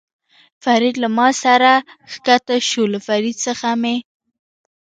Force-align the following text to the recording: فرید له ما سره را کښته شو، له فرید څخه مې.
فرید 0.63 0.95
له 1.03 1.07
ما 1.17 1.27
سره 1.43 1.59
را 1.75 1.75
کښته 2.25 2.55
شو، 2.69 2.83
له 2.93 2.99
فرید 3.07 3.37
څخه 3.45 3.69
مې. 3.81 3.95